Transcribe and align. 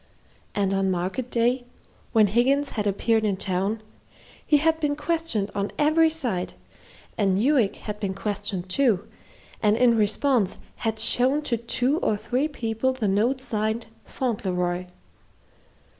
And 0.55 0.73
on 0.73 0.89
market 0.89 1.29
day, 1.29 1.63
when 2.11 2.25
Higgins 2.25 2.71
had 2.71 2.87
appeared 2.87 3.23
in 3.23 3.37
town, 3.37 3.83
he 4.43 4.57
had 4.57 4.79
been 4.79 4.95
questioned 4.95 5.51
on 5.53 5.69
every 5.77 6.09
side, 6.09 6.55
and 7.19 7.37
Newick 7.37 7.75
had 7.75 7.99
been 7.99 8.15
questioned 8.15 8.67
too, 8.67 9.07
and 9.61 9.77
in 9.77 9.95
response 9.95 10.57
had 10.77 10.97
shown 10.97 11.43
to 11.43 11.55
two 11.55 11.99
or 11.99 12.17
three 12.17 12.47
people 12.47 12.93
the 12.93 13.07
note 13.07 13.39
signed 13.39 13.85
"Fauntleroy." 14.03 14.87